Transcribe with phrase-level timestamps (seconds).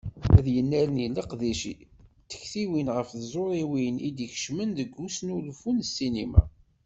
[0.37, 1.63] Ad yennerni leqdic
[2.25, 6.43] d tektiwin ɣef tẓuriwin i d-ikeccmen deg usnulfu n ssinima.